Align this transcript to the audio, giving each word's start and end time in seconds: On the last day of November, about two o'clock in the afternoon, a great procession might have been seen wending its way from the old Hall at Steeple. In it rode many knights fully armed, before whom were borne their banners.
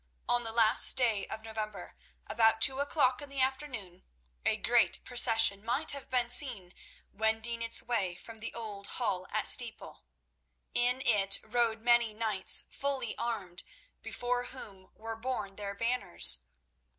On 0.27 0.43
the 0.43 0.51
last 0.51 0.97
day 0.97 1.27
of 1.27 1.43
November, 1.43 1.95
about 2.25 2.59
two 2.59 2.79
o'clock 2.79 3.21
in 3.21 3.29
the 3.29 3.39
afternoon, 3.39 4.03
a 4.43 4.57
great 4.57 5.03
procession 5.05 5.63
might 5.63 5.91
have 5.91 6.09
been 6.09 6.27
seen 6.31 6.73
wending 7.13 7.61
its 7.61 7.83
way 7.83 8.15
from 8.15 8.39
the 8.39 8.51
old 8.55 8.87
Hall 8.97 9.27
at 9.29 9.45
Steeple. 9.47 10.01
In 10.73 11.03
it 11.05 11.37
rode 11.43 11.81
many 11.81 12.15
knights 12.15 12.65
fully 12.71 13.15
armed, 13.19 13.61
before 14.01 14.45
whom 14.45 14.89
were 14.95 15.15
borne 15.15 15.55
their 15.55 15.75
banners. 15.75 16.39